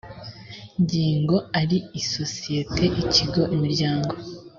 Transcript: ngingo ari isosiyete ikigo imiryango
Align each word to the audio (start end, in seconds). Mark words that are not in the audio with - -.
ngingo 0.81 1.35
ari 1.59 1.77
isosiyete 2.01 2.83
ikigo 3.01 3.41
imiryango 3.55 4.13